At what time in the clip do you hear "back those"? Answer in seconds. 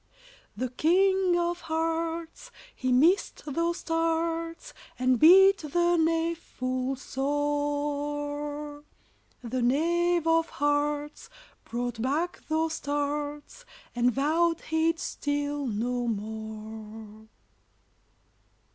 12.01-12.79